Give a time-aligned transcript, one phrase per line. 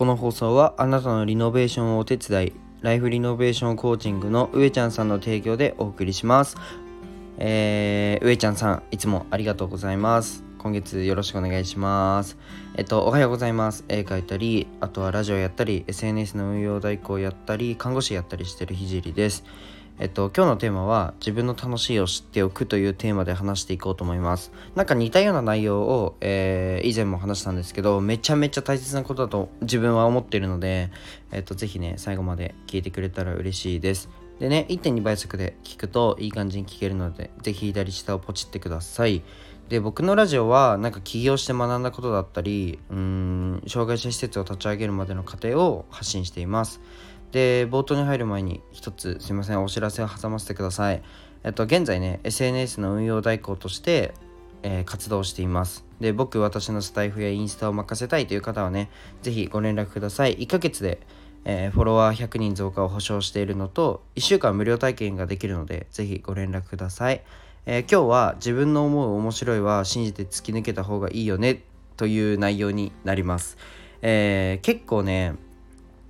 [0.00, 6.56] この放送はあなたのリノベーションをお手伝いライフリノベーションコーチングの上ちゃんさんの提供でお送りします。
[7.36, 10.42] えー、上ちゃんさんいつもありがとうございます。
[10.56, 12.38] 今月よろしくお願いします。
[12.76, 13.84] えっとおはようございます。
[13.88, 19.44] 絵描いたりあとはラジオやったり SNS の運用代行やったり看護師やったりしてるひじりです。
[20.00, 24.50] えっと、今日のテーマは自分の楽しいを知っておくというテーマで話していこうと思います。
[24.74, 30.90] なんか似たような内容を、えー、以前も話したんですけど、めちゃめちゃ大切なことだと自分は思っているので、
[31.32, 34.08] えっと、ぜひね、最後まで聞いてくれたら嬉しいです。
[34.38, 39.22] でね、1.2倍速で聞くといい感じに聞けるので、ぜひ左下をポチってください。
[39.68, 46.80] で、僕のラジオは、なんか起業して学んだことだったり、うん、障害者施設を立ち上げるまでの過程を発信しています。
[47.32, 51.02] で冒頭に入る前に一つすいませんお知らせを挟ませてください。
[51.44, 54.14] えっと現在ね SNS の運用代行として、
[54.62, 55.84] えー、活動しています。
[56.00, 58.90] で僕私のスタイフやインスタを任せたいという方はね
[59.22, 60.36] 是非ご連絡ください。
[60.36, 60.98] 1ヶ月で
[61.44, 67.22] えー、フォロワー100人増加を保証しているのと1週間無料体験ができるのでぜひご連絡ください、
[67.66, 71.62] えー、今日は自分の思う面白いは信じて突き抜けた方がいいよね
[71.96, 73.56] という内容になります、
[74.02, 75.34] えー、結構ね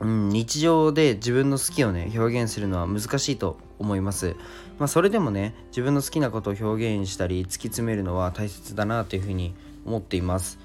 [0.00, 4.36] うん、日常で自分の好きをね表現するのは難しいと思います。
[4.78, 9.54] まあ、それでもね自分の好きなことを表現したり突き詰めるのは大切だなというふうに
[9.86, 10.58] 思っています。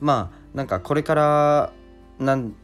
[0.00, 1.72] まあなんかこれから
[2.18, 2.54] なん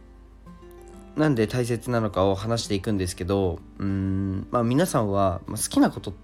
[1.17, 6.15] なんで大切なのかを話していくんですけどうんまあ皆さんは好きなことっ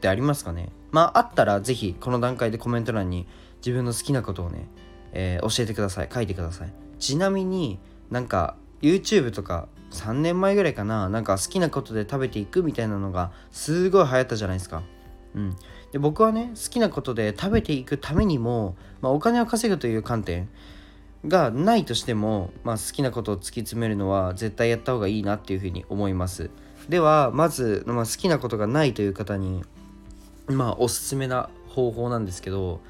[0.00, 0.70] てありますかね？
[0.90, 3.26] まああったら是非この段階でコメント欄に
[3.58, 4.66] 自分の好きなことをね、
[5.12, 7.78] えー、教えてください書いてくださいちなみに
[8.10, 14.82] なんか YouTube とか3年前ぐらいかななんか好きなことで食べていくみたいなのがすごい流行ったじゃないですか。
[15.34, 15.56] うん、
[15.92, 20.48] で僕はね好きなことで食べていくためにも、まあ、お金を稼ぐという観点
[21.26, 26.50] がないとしても、まあ、好きなことを突き詰めるのは絶対やった方がいいなっていうふうに思います。
[26.88, 29.62] ではまず、まあ、好きなことがないという方に
[30.48, 32.80] まあおすすめな方法なんですけど、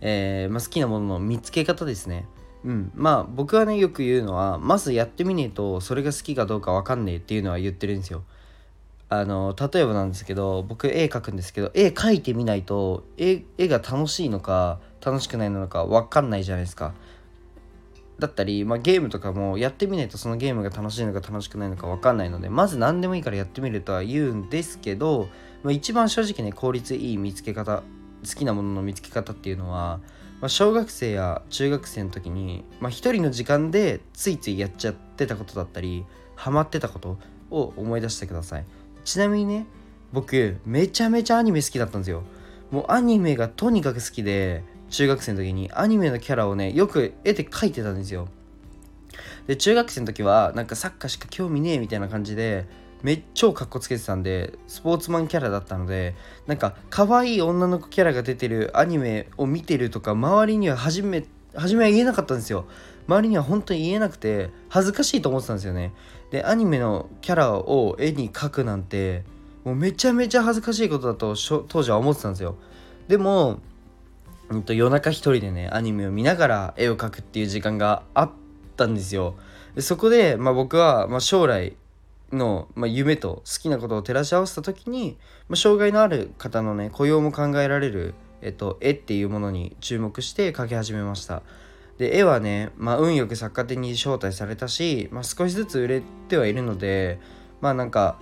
[0.00, 2.26] えーまあ、好きなものの見つけ方ですね。
[2.68, 8.24] うん、まあ僕はねよく言うのはまずやってみねえとそれが好きかどうか分かんねえっていうのは言ってるんですよ。
[9.08, 16.92] あの例えばなんですけど僕絵描くんですけど絵描いてみないと絵絵が楽しいのか楽しくないのか分かんないじゃないですか。
[18.18, 25.28] だったり、まあ、ゲームとかもやってみないとそのゲームが楽しいのか楽しくないのか分かんないのでまず何でもいいからやってみるとは言うんですけど、
[25.62, 27.84] まあ、一番正直ね効率いい見つけ方
[28.26, 30.00] 好きなものの見つけ方っていうのは
[30.40, 36.04] まあ、小学生や中学生の時に、まあ、一人の時間でついついやっちゃってたことだったり
[36.36, 37.18] ハマってたこと
[37.50, 38.64] を思い出してください。
[39.04, 39.66] ちなみにね
[40.12, 42.22] 僕めちゃめちゃアニメ好きだったんですよ。
[42.70, 48.28] もうアニメがとにかく好きで中学生の時にアニメのキャラをねよく絵で描いてたんですよ。
[49.46, 52.66] で中学生の時はなんかサッカーしか興味ねえみたいな感じで
[53.02, 56.14] めっちゃかっこつけてたんでスポーツマンキャラだったので
[56.46, 62.66] なんか可愛い女の子キャラが出てるアニメを見てるとか周りには初め初めは言えなかったんですよ。
[63.06, 65.92] 周りには本当に言えなくて恥ずかしいと思ってたんですよね。
[66.30, 69.24] でアニメのキャラを絵に描くなんて
[69.64, 71.34] もうめちゃめちゃ恥ずかしいことだと
[71.68, 72.56] 当時は思ってたんですよ。
[73.06, 73.60] でも、
[74.50, 78.30] うんと、夜中一人でねアニメを見ながら絵を描くっていう時間があっ
[78.76, 79.36] たんですよ。
[79.74, 81.76] でそこで、まあ、僕は、まあ、将来
[82.32, 85.16] の、まあ、夢と好きなことを照らし合わせた時に、
[85.48, 91.42] まあ、障害のある方のね雇用も考えられる、えっと、絵っていうものに注目して描き始めました。
[91.98, 97.18] で絵はね、まあ、運よく作家展に招待されたし、まあ、少しずつ売れてはいるので
[97.60, 98.20] まあなんか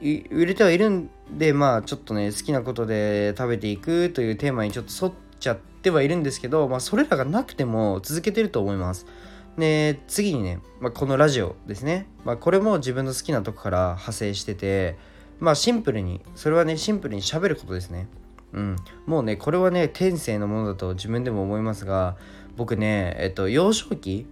[0.00, 9.06] 売れてはいるんでまあちょっとね好きなことで食べていくというテーマにちょっと沿っちゃってはいるんですけど、まあ、それらがなくても続けてると思います。
[9.60, 14.96] で次にね、まあ、このラジオですね、まあ、これも自分の好きなとこから派生してて
[15.38, 18.08] まあシンプルにそれはねシンプルに喋ることですね。
[18.52, 18.76] うん。
[19.06, 22.16] もうねこれはね天性のものだと自分でも思いますが
[22.56, 24.26] 僕ねえっと幼少期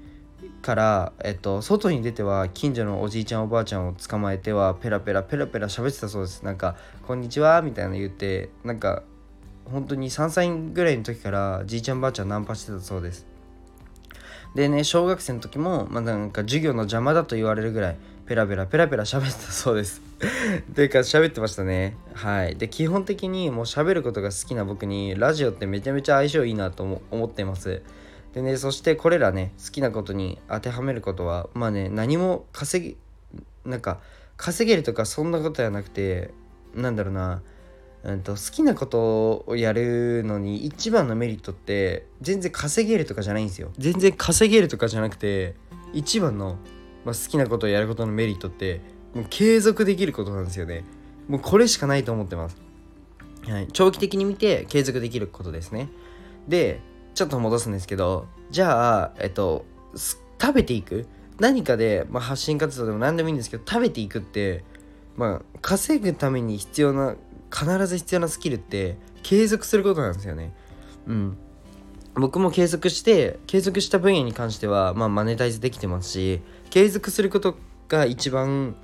[0.62, 6.42] から、えっと、外に出ては近所のおじいちゃんおばあちゃんを捕まえてはペラペラペラペラ喋ってたそうです。
[6.42, 6.76] なんか
[7.06, 9.02] 「こんにちは」みたいなの言ってなんか
[9.70, 13.26] 本当に3歳ぐらいの時からじいちゃんばあちゃんナンパしてたそうです。
[14.54, 17.96] でね小学生の時も、まあ、なんか授業の邪魔だと言われるぐらい
[18.26, 20.02] ペラペラペラペラ喋ってたそうです。
[20.74, 21.96] というか喋ってましたね。
[22.12, 22.56] はい。
[22.56, 27.82] で基本的にもう喋ることが好きな僕にラジオってめちゃめちゃ相性いいなと思ってます。
[28.34, 32.96] でねそしてこれらね好きなことに当てはめることはまあね何も稼ぎ
[33.64, 34.00] なんか
[34.36, 36.30] 稼げるとかそんなことはなくて
[36.74, 37.40] なんだろうな。
[38.12, 43.70] うんと、好きなことをやるのに一番のメリットって全然稼げるとかじゃないんですよ。
[43.78, 45.54] 全然稼げるとかじゃなくて
[45.92, 46.56] 一番の、
[47.04, 48.80] まあ、好きなことをやることのメリットって
[49.14, 50.84] もう継続できることなんですよね。
[51.28, 52.56] もうこれしかないと思ってます、
[53.46, 55.88] はい、長期的に見て継続できることですね。
[56.46, 56.80] で
[57.14, 59.66] ちょっと戻すんですけどじゃあえっと
[60.40, 61.06] 食べていく？
[61.38, 64.64] 何かで、まあ、発信活動でも何でもいいんですけど食べていくって
[65.16, 67.16] まあ稼ぐために必要な
[67.52, 70.54] 必ず必要なスキルって継続することなんですよね。
[71.06, 71.36] うん。
[72.14, 76.40] 僕も継続して継続した分野に関しては、まあ、マネタイズできてますし
[76.70, 77.56] 継続すること
[77.88, 78.74] が一番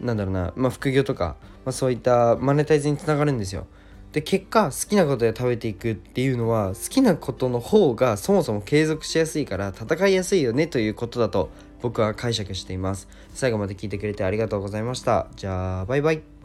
[0.00, 3.66] なんだろうな、まあ、副業とか、まあ、そういったマネタイズにつながるんですよ。
[4.12, 11.50] で結果好きなことで食べていくっていうのは好きなことの方がそもそも継続しやすいから戦いやすいよねということだと
[11.80, 13.08] 僕は解釈しています。
[13.34, 15.28] 最後まで聞いてくれてありがとうございました。
[15.36, 16.39] じゃあバイバイ。